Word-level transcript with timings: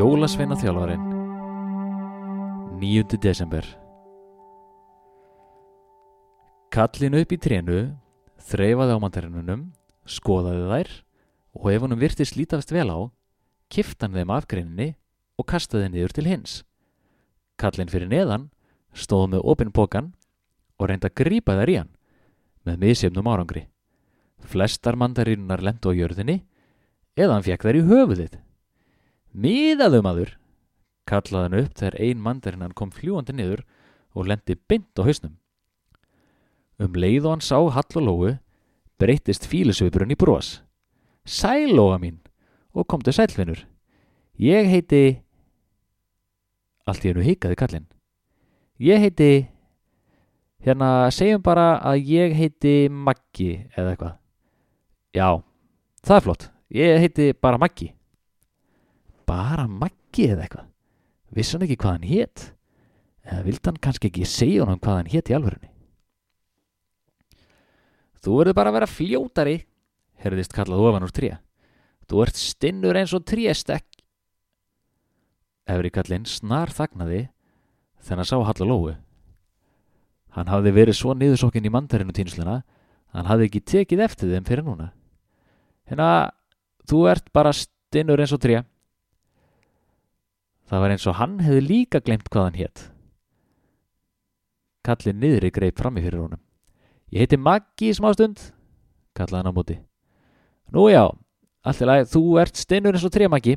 Jólasveina 0.00 0.56
þjálfarinn 0.56 1.02
9. 2.80 3.18
desember 3.20 3.66
Kallin 6.72 7.18
upp 7.18 7.34
í 7.34 7.38
trénu 7.42 7.80
þreifaði 8.48 8.96
á 8.96 9.02
mandarinnunum 9.02 9.66
skoðaði 10.08 10.68
þær 10.70 10.92
og 11.58 11.68
ef 11.74 11.84
honum 11.84 12.00
virtist 12.00 12.38
lítast 12.38 12.72
vel 12.72 12.88
á 12.88 12.98
kifti 13.68 14.06
hann 14.06 14.16
þeim 14.16 14.32
af 14.32 14.48
greininni 14.48 14.92
og 15.36 15.48
kastaði 15.50 15.90
niður 15.92 16.16
til 16.16 16.28
hins 16.30 16.60
Kallin 17.60 17.92
fyrir 17.92 18.10
neðan 18.10 18.48
stóð 18.96 19.34
með 19.34 19.48
opinn 19.52 19.72
pokan 19.76 20.12
og 20.80 20.88
reyndi 20.88 21.10
að 21.10 21.18
grípa 21.20 21.58
þær 21.60 21.72
í 21.72 21.80
hann 21.82 21.90
með 22.66 22.84
misjöfnum 22.84 23.28
árangri 23.30 23.66
flestar 24.50 24.96
mandarinnar 24.96 25.62
lendu 25.62 25.92
á 25.92 25.98
jörðinni 25.98 26.40
eða 27.16 27.34
hann 27.36 27.44
fekk 27.44 27.66
þær 27.68 27.78
í 27.78 27.88
höfuðið 27.90 28.38
Miðaðu 29.30 30.00
maður, 30.02 30.30
kallaði 31.06 31.46
hann 31.46 31.58
upp 31.60 31.74
þegar 31.78 31.96
ein 32.02 32.22
mandarinnan 32.24 32.74
kom 32.74 32.90
fljúandi 32.90 33.34
niður 33.36 33.62
og 34.18 34.26
lendi 34.26 34.56
bynd 34.66 34.98
á 34.98 35.06
hausnum. 35.06 35.36
Um 36.82 36.96
leið 36.98 37.28
og 37.28 37.36
hann 37.36 37.44
sá 37.44 37.58
Hall 37.70 37.94
og 38.00 38.02
Lóu 38.02 38.32
breytist 38.98 39.46
fílusvipurinn 39.46 40.10
í 40.10 40.18
brós. 40.18 40.64
Sæl 41.22 41.70
Lóa 41.76 42.00
mín 42.02 42.18
og 42.74 42.88
komdu 42.90 43.14
sælfinur. 43.14 43.62
Ég 44.34 44.66
heiti... 44.66 45.22
Allt 46.88 47.04
í 47.04 47.10
hennu 47.10 47.24
hikaði 47.26 47.58
kallinn. 47.60 47.88
Ég 48.80 49.02
heiti... 49.04 49.30
Hérna, 50.60 51.08
segjum 51.14 51.40
bara 51.40 51.78
að 51.88 52.02
ég 52.12 52.34
heiti 52.36 52.74
Maggi 52.92 53.52
eða 53.72 53.94
eitthvað. 53.94 54.16
Já, 55.16 55.28
það 56.04 56.16
er 56.18 56.26
flott. 56.26 56.50
Ég 56.76 57.00
heiti 57.00 57.30
bara 57.32 57.60
Maggi 57.60 57.94
bara 59.30 59.66
Maggi 59.68 60.28
eða 60.32 60.46
eitthvað 60.46 60.70
vissi 61.36 61.54
hann 61.54 61.66
ekki 61.66 61.78
hvað 61.80 61.96
hann 61.96 62.08
hétt 62.10 62.46
eða 63.26 63.44
vildi 63.46 63.68
hann 63.68 63.82
kannski 63.84 64.10
ekki 64.10 64.28
segja 64.28 64.66
hann 64.66 64.80
hvað 64.82 64.98
hann 65.00 65.12
hétt 65.12 65.30
í 65.30 65.36
alvörunni 65.36 65.68
Þú 68.20 68.34
verður 68.36 68.56
bara 68.58 68.68
að 68.72 68.76
vera 68.76 68.90
fljótari 68.90 69.56
herðist 70.20 70.52
kallað 70.52 70.82
ofan 70.88 71.06
úr 71.06 71.14
tré 71.16 71.30
Þú 72.10 72.24
ert 72.24 72.40
stinnur 72.40 72.98
eins 72.98 73.14
og 73.16 73.24
tréstekk 73.28 73.86
Efri 75.70 75.92
kallinn 75.94 76.26
snar 76.28 76.72
þagnaði 76.74 77.28
þennan 78.06 78.28
sá 78.28 78.36
Hall 78.38 78.64
og 78.64 78.68
Lóu 78.70 78.96
Hann 80.36 80.50
hafði 80.50 80.74
verið 80.74 80.98
svo 80.98 81.14
niðursokkin 81.14 81.66
í 81.66 81.72
mandarinu 81.74 82.14
týnsluna 82.14 82.60
hann 83.14 83.26
hafði 83.26 83.48
ekki 83.48 83.64
tekið 83.66 84.04
eftir 84.06 84.34
þeim 84.34 84.46
fyrir 84.46 84.66
núna 84.66 84.92
Hérna, 85.90 86.30
þú 86.86 87.06
ert 87.10 87.32
bara 87.34 87.54
stinnur 87.56 88.22
eins 88.22 88.34
og 88.34 88.42
tré 88.42 88.60
Það 90.70 90.82
var 90.84 90.92
eins 90.94 91.06
og 91.10 91.16
hann 91.18 91.32
hefði 91.42 91.62
líka 91.66 91.98
glemt 91.98 92.28
hvað 92.30 92.44
hann 92.46 92.58
hétt. 92.60 92.82
Kallin 94.86 95.18
niðri 95.18 95.50
greip 95.50 95.80
fram 95.82 95.96
í 95.98 96.04
fyrir 96.04 96.22
honum. 96.22 96.40
Ég 97.10 97.24
heiti 97.24 97.38
Maggi 97.42 97.88
í 97.90 97.96
smástund, 97.98 98.38
kallaði 99.18 99.40
hann 99.40 99.50
á 99.50 99.58
móti. 99.58 99.76
Nú 100.70 100.84
já, 100.86 101.10
alltilega, 101.66 102.06
þú 102.06 102.22
ert 102.38 102.60
steinur 102.62 102.94
eins 102.94 103.06
og 103.08 103.10
tre 103.16 103.26
Maggi. 103.26 103.56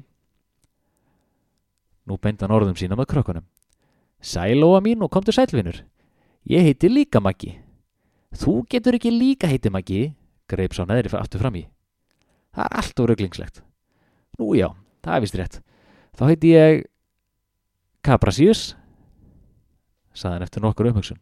Nú 2.07 2.17
beint 2.19 2.41
hann 2.43 2.51
orðum 2.51 2.77
sína 2.79 2.97
með 2.99 3.09
krökkunum. 3.13 3.45
Sælóa 4.23 4.79
mín 4.83 5.03
og 5.03 5.11
komdu 5.11 5.31
sælvinur. 5.35 5.83
Ég 6.47 6.65
heiti 6.67 6.89
líka 6.91 7.21
Maggi. 7.23 7.55
Þú 8.35 8.63
getur 8.71 8.97
ekki 8.97 9.11
líka 9.13 9.47
heiti 9.47 9.71
Maggi, 9.71 10.15
greip 10.49 10.75
sá 10.75 10.83
neðri 10.87 11.11
aftur 11.15 11.43
fram 11.43 11.59
í. 11.59 11.67
Það 12.53 12.65
er 12.65 12.79
allt 12.79 12.99
og 12.99 13.09
rugglingslegt. 13.09 13.61
Nú 14.39 14.53
já, 14.57 14.69
það 15.05 15.15
er 15.15 15.23
vist 15.23 15.37
rétt. 15.39 15.61
Þá 16.13 16.23
heiti 16.29 16.51
ég 16.53 16.83
Kaprasíus, 18.03 18.73
saðan 20.11 20.43
eftir 20.43 20.63
nokkur 20.63 20.89
umhugsun. 20.89 21.21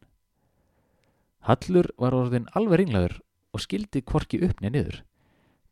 Hallur 1.46 1.92
var 2.02 2.16
orðin 2.18 2.48
alveg 2.58 2.82
ringlaður 2.82 3.20
og 3.54 3.62
skildi 3.62 4.02
kvorki 4.02 4.40
uppnið 4.48 4.74
niður. 4.74 4.98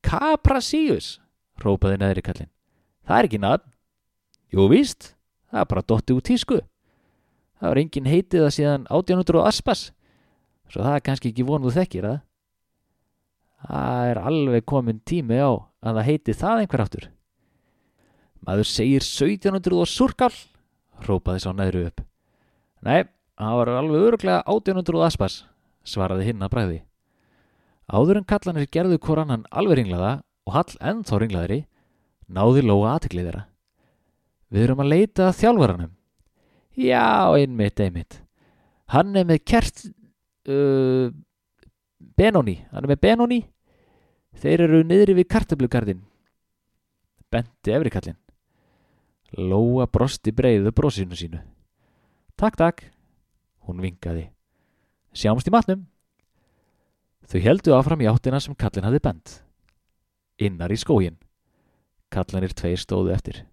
Kaprasíus, 0.06 1.18
rópaði 1.62 1.98
neðri 2.02 2.24
kallin. 2.26 2.52
Það 3.10 3.18
er 3.18 3.30
ekki 3.30 3.42
nafn. 3.42 3.66
Jú 4.50 4.66
víst, 4.72 5.14
það 5.52 5.62
er 5.62 5.70
bara 5.70 5.86
dotti 5.86 6.16
út 6.16 6.26
tísku. 6.26 6.58
Það 7.60 7.70
var 7.70 7.82
engin 7.82 8.10
heitið 8.10 8.46
að 8.48 8.56
síðan 8.56 8.88
átjánundur 8.90 9.42
og 9.42 9.48
aspas, 9.50 9.90
svo 10.72 10.82
það 10.82 10.96
er 10.96 11.06
kannski 11.06 11.30
ekki 11.30 11.46
vonuð 11.46 11.76
þekkir 11.78 12.08
að. 12.10 12.20
Það 13.68 14.10
er 14.10 14.22
alveg 14.32 14.66
komin 14.72 15.02
tími 15.06 15.38
á 15.38 15.52
að 15.54 16.00
það 16.00 16.08
heiti 16.08 16.36
það 16.40 16.62
einhver 16.64 16.84
áttur. 16.86 17.10
Maður 18.48 18.70
segir 18.72 19.04
1700 19.04 19.76
og 19.84 19.90
surkall 19.92 20.38
rópaði 21.06 21.44
sá 21.44 21.52
neðru 21.54 21.86
upp. 21.90 22.02
Nei, 22.88 23.04
það 23.38 23.60
var 23.60 23.74
alveg 23.76 24.08
öruglega 24.08 24.40
1800 24.48 25.06
aspas, 25.10 25.42
svaraði 25.84 26.30
hinn 26.32 26.42
að 26.42 26.54
bræði. 26.56 26.80
Áður 27.90 28.22
en 28.22 28.30
kallanir 28.30 28.70
gerðu 28.72 28.98
hvort 29.02 29.26
annan 29.26 29.46
alveg 29.52 29.82
ringlaða 29.82 30.20
og 30.48 30.56
hall 30.56 30.74
ennþá 30.80 31.22
ringlaðri, 31.22 31.62
náði 32.30 32.64
Lóa 32.66 32.96
aðtiklið 32.96 33.30
þeirra. 33.30 33.46
Við 34.50 34.66
erum 34.66 34.84
að 34.84 34.92
leita 34.94 35.30
að 35.30 35.40
þjálfvaranum. 35.44 35.92
Já, 36.80 37.30
einmitt, 37.38 37.82
einmitt. 37.84 38.22
Hann 38.94 39.16
er 39.20 39.28
með 39.30 39.44
kert... 39.46 39.84
Uh, 40.50 41.12
Benóni, 42.20 42.56
hann 42.72 42.86
er 42.86 42.94
með 42.94 43.02
Benóni. 43.04 43.40
Þeir 44.40 44.64
eru 44.66 44.80
niðri 44.88 45.18
við 45.18 45.28
kartablugarðin. 45.32 46.02
Benti 47.30 47.74
efri 47.76 47.92
kallin. 47.94 48.18
Lóa 49.38 49.86
brosti 49.92 50.34
breiðu 50.34 50.72
brosinu 50.76 51.18
sínu. 51.18 51.42
Takk, 52.40 52.58
takk. 52.58 52.84
Hún 53.68 53.84
vingaði. 53.84 54.30
Sjáumst 55.14 55.50
í 55.50 55.54
matnum. 55.54 55.86
Þau 57.30 57.40
heldu 57.46 57.76
áfram 57.78 58.02
í 58.02 58.10
áttina 58.10 58.40
sem 58.42 58.56
kallin 58.58 58.88
hafi 58.88 59.04
bent. 59.04 59.36
Innar 60.42 60.72
í 60.74 60.80
skógin. 60.80 61.20
Kallanir 62.10 62.56
tveir 62.58 62.80
stóðu 62.82 63.14
eftir. 63.14 63.44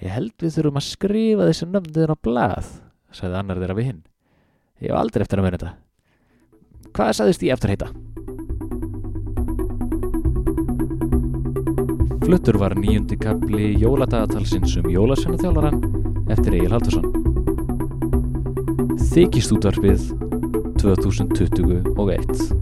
Ég 0.00 0.08
held 0.12 0.32
við 0.40 0.54
þurfum 0.56 0.80
að 0.80 0.88
skrifa 0.88 1.48
þessu 1.48 1.68
nöfndiðin 1.68 2.14
á 2.14 2.24
blað, 2.24 2.70
sagði 3.12 3.38
annar 3.40 3.60
þeirra 3.60 3.76
við 3.78 3.88
hinn. 3.90 4.02
Ég 4.82 4.90
hef 4.90 4.98
aldrei 4.98 5.24
eftir 5.26 5.42
að 5.42 5.46
vera 5.48 5.60
þetta. 5.60 5.72
Hvað 6.92 7.12
sagðist 7.18 7.44
ég 7.46 7.54
eftir 7.56 7.68
að 7.68 7.76
heita? 7.76 7.88
Fluttur 12.22 12.56
var 12.62 12.76
nýjundi 12.78 13.18
kapli 13.20 13.72
jóladagatalsins 13.82 14.78
um 14.80 14.88
jólasvenna 14.92 15.42
þjálfaran 15.42 15.78
eftir 16.32 16.56
Egil 16.56 16.72
Haldursson. 16.72 17.08
Þykist 19.12 19.52
útvarfið 19.58 20.10
2021 20.80 22.61